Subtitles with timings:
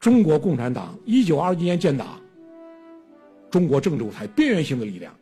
[0.00, 2.20] 中国共产党一九二一年建党，
[3.50, 5.12] 中国政治舞台边缘性的力量。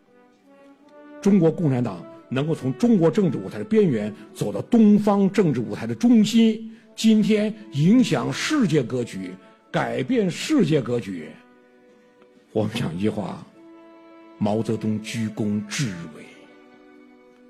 [1.22, 9.30] 中国共产党能够从中国政治舞台的边缘走到东方政治舞台的中心，今天影响世界格局，
[9.72, 11.30] 改变世界格局。
[12.52, 13.46] 我们讲一句话：
[14.38, 16.22] 毛泽东居功至伟。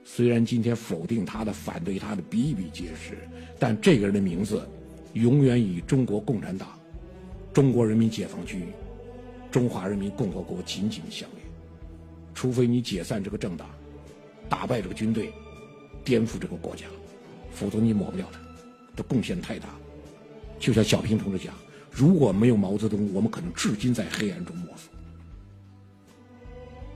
[0.04, 3.18] 虽然今天否定他的、反对他的比比皆是，
[3.58, 4.66] 但这个人的名字
[5.14, 6.68] 永远与中国共产党、
[7.56, 8.68] 中国人民解放军、
[9.50, 11.42] 中华人民共和国紧紧相连。
[12.34, 13.66] 除非你解散这个政党，
[14.46, 15.32] 打败这个军队，
[16.04, 16.84] 颠覆这个国家，
[17.50, 18.38] 否则你抹不了他，
[18.94, 19.70] 的贡献太大。
[20.58, 21.54] 就像小平同志讲
[21.90, 24.92] ：“如果没有毛泽东，我们可能至今在黑暗中摸索。”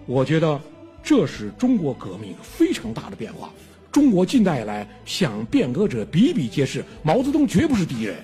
[0.04, 0.60] 我觉得。
[1.02, 3.50] 这是中国革命非常大的变化。
[3.90, 8.22] 中国近代以来想变革者比比皆是，毛泽东绝不是敌人。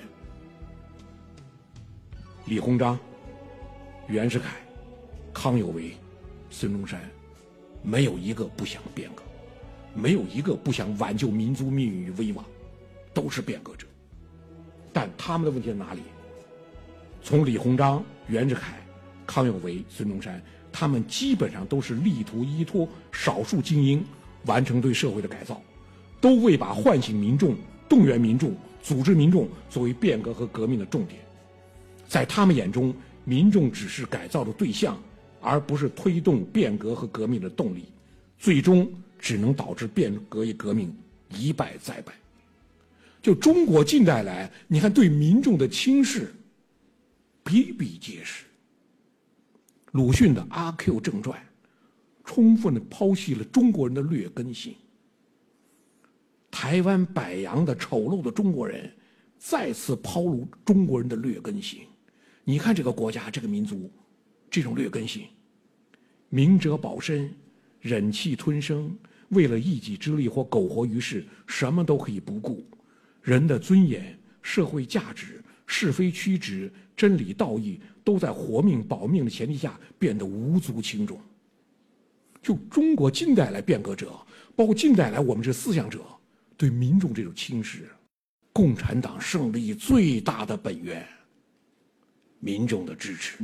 [2.47, 2.97] 李鸿章、
[4.07, 4.55] 袁世凯、
[5.33, 5.91] 康有为、
[6.49, 6.97] 孙中山，
[7.83, 9.21] 没有一个不想变革，
[9.93, 12.45] 没有一个不想挽救民族命运与危亡，
[13.13, 13.85] 都是变革者。
[14.93, 15.99] 但他们的问题在哪里？
[17.21, 18.77] 从李鸿章、袁世凯、
[19.25, 20.41] 康有为、孙中山。
[20.71, 24.05] 他们基本上都是力图依托少数精英
[24.45, 25.61] 完成对社会的改造，
[26.21, 27.57] 都未把唤醒民众、
[27.89, 31.19] 动员民众、组织民众作为变革和革命的重点。
[32.07, 34.97] 在他们眼中，民众只是改造的对象，
[35.41, 37.85] 而不是推动变革和革命的动力，
[38.37, 40.95] 最终只能导致变革与革命
[41.29, 42.13] 一败再败。
[43.21, 46.33] 就中国近代来，你看对民众的轻视
[47.43, 48.45] 比比皆是。
[49.91, 51.37] 鲁迅的《阿 Q 正传》，
[52.23, 54.75] 充分的剖析了中国人的劣根性。
[56.49, 58.91] 台湾柏杨的丑陋的中国人，
[59.37, 61.81] 再次抛露中国人的劣根性。
[62.49, 63.91] 你看这个国家，这个民族，
[64.49, 65.25] 这种劣根性：
[66.29, 67.29] 明哲保身，
[67.81, 68.97] 忍气吞声，
[69.31, 72.65] 为了一己之利或苟活于世，什么都可以不顾。
[73.21, 77.81] 人的尊严、社会价值、是非曲直、真理道义。
[78.01, 81.19] 都在活命保命的前提下变得无足轻重。
[82.41, 84.17] 就中国近代来变革者，
[84.55, 85.99] 包括近代来我们这思想者
[86.55, 87.89] 对民众这种轻视，
[88.53, 91.05] 共产党胜利最大的本源，
[92.39, 93.37] 民众的支持。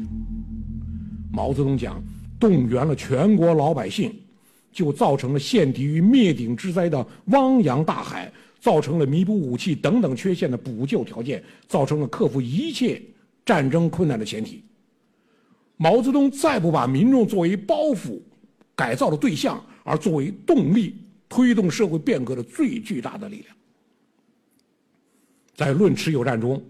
[1.31, 2.01] 毛泽东讲，
[2.39, 4.13] 动员了全国老百姓，
[4.71, 13.01] 就造成了陷敌于灭顶之灾的汪洋大海，造成了弥补武器等等缺陷的补救条件，造成了克服一切。
[13.45, 14.63] 战争困难的前提，
[15.75, 18.17] 毛泽东再不把民众作为包袱、
[18.73, 20.95] 改造的对象，而作为动力，
[21.27, 23.47] 推动社会变革的最巨大的力量。
[25.57, 26.63] 在《论持久战》中，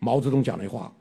[0.00, 0.94] 毛泽东讲了一句话：“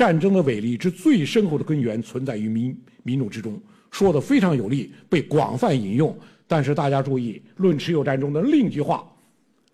[0.00, 3.60] 战争的伟力之最深厚的根源存在于民民众之中。”
[3.92, 6.18] 说的非常有力，被广泛引用。
[6.46, 9.06] 但是大家注意，《论持久战》中的另一句话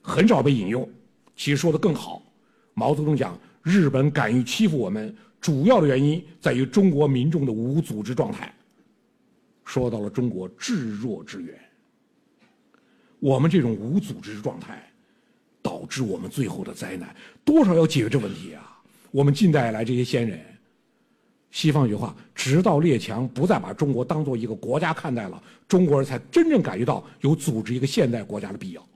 [0.03, 0.89] 很少被引用，
[1.37, 2.21] 其实说的更好。
[2.75, 3.39] 毛泽东讲。
[3.63, 8.55] 日本敢于欺负我们，主要的原因在于中国民众的无组织状态。
[9.65, 11.53] 说到了中国至弱之源，
[13.19, 14.89] 我们这种无组织状态，
[15.63, 17.13] 导致我们最后的灾难，
[17.45, 18.76] 多少要解决这问题啊！
[19.17, 20.39] 我们近代来这些先人，
[21.51, 28.89] 西方一句话，直到列强不再把中国当做一个国家看待了，中国人才真正感觉到有组织一个现代国家的必要。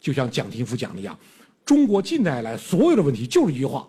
[0.00, 1.18] 就像蒋廷福讲的一样。
[1.66, 3.86] 中国近代来所有的问题就是一句话：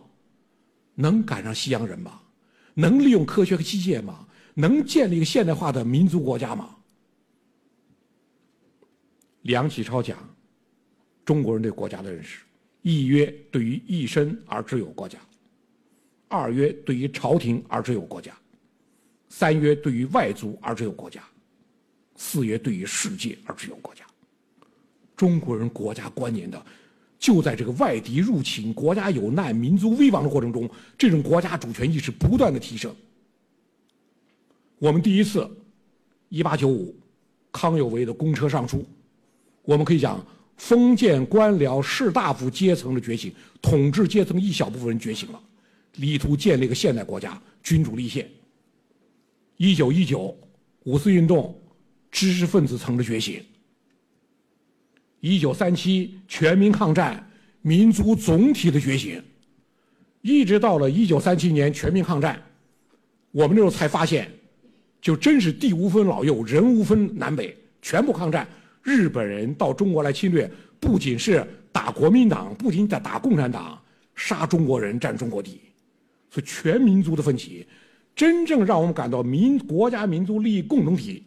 [0.95, 2.19] 能赶上西洋人吗？
[2.73, 4.27] 能利用科学和机械吗？
[4.53, 6.75] 能建立一个现代化的民族国家吗？
[9.43, 10.17] 梁启超讲，
[11.23, 12.41] 中国人对国家的认识：
[12.81, 15.17] 一曰对于一身而只有国家；
[16.27, 18.31] 二曰对于朝廷而只有国家；
[19.29, 21.21] 三曰对于外族而只有国家；
[22.15, 24.03] 四曰对于世界而只有国家。
[25.15, 26.63] 中国人国家观念的。
[27.19, 32.95] 就在这个外敌入侵、国家有难、民族危亡的过程中，这种国家主权意识不断的提升。
[34.77, 35.49] 我们第一次，
[36.29, 36.95] 一八九五，
[37.51, 38.85] 康有为的公车上书，
[39.63, 40.23] 我们可以讲
[40.57, 43.33] 封建官僚士大夫阶层的觉醒，
[43.63, 45.41] 统治阶层一小部分人觉醒了，
[45.97, 48.27] 力图建立一个现代国家，君主立宪。
[49.57, 50.35] 一九一九，
[50.83, 51.59] 五四运动，
[52.11, 53.43] 知识分子层的觉醒。
[55.19, 57.27] 一九三七全民抗战，
[57.61, 59.21] 民族总体的觉醒，
[60.21, 62.39] 一直到了一九三七年全民抗战，
[63.31, 64.31] 我们那时候才发现，
[65.01, 68.47] 就真是地无分老幼，人无分南北，全部抗战。
[68.83, 70.49] 日本人到中国来侵略，
[70.79, 73.81] 不仅是打国民党，不仅在打共产党，
[74.15, 75.59] 杀中国人，占中国地。
[76.29, 77.67] 所以全民族的奋起，
[78.15, 81.23] 真正让我们感到民国家民族利益共同体，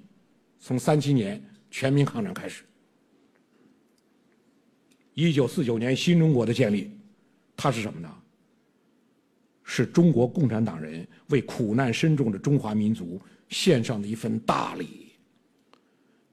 [0.59, 2.65] 从三七年全民抗战开始。
[5.15, 6.91] 一九四九年新中国的建立，
[7.57, 8.09] 它是什么呢？
[9.65, 15.13] 是中国共产党人为苦难深重的中华民族献上的一份大礼。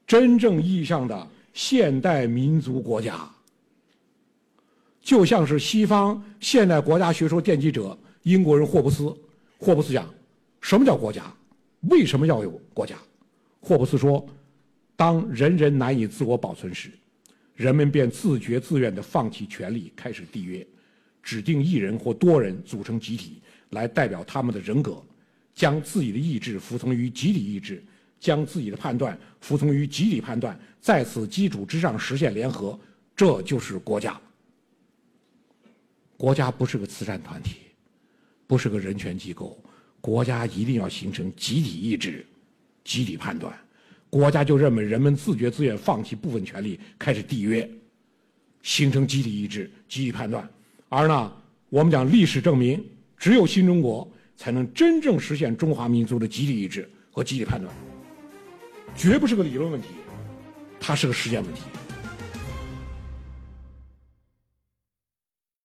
[0.06, 3.30] 真正意义上的现代民族国家，
[5.00, 9.14] 就像是西方现代国家学说奠基者英国人霍布斯。
[9.58, 10.08] 霍布斯讲，
[10.60, 11.32] 什么叫国家？
[11.82, 12.96] 为什么要有国家？
[13.60, 14.24] 霍布斯说，
[14.94, 16.90] 当人人难以自我保存时。
[17.54, 20.64] 人们便自觉自愿地放弃权利，开始缔约，
[21.24, 25.02] 指定一人或多人组成集体，来代表他们的人格，
[25.54, 27.82] 将自己的意志服从于集体意志，
[28.20, 32.78] 将自己的判断服从于集体判断，在此基础之上实现联合，
[33.16, 34.20] 这就是国家。
[36.16, 37.56] 国家不是个慈善团体，
[38.48, 39.62] 不是个人权机构，
[40.00, 42.26] 国家一定要形成集体意志、
[42.82, 43.56] 集体判断。
[44.10, 47.70] 国家就认为人们自觉自愿放弃部分权利，开始缔约，
[48.62, 50.48] 形成集体意志、集体判断。
[50.88, 51.30] 而呢，
[51.68, 52.82] 我们讲历史证明，
[53.18, 57.70] 只有新中国才能真正实现中华民族的集体意志和集体判断，
[58.96, 59.88] 绝不是个理论问题，
[60.80, 61.60] 它是个实践问题。